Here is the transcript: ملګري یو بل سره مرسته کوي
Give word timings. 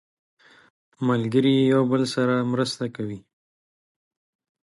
ملګري 1.07 1.55
یو 1.73 1.81
بل 1.91 2.03
سره 2.13 2.35
مرسته 2.51 2.85
کوي 2.95 3.19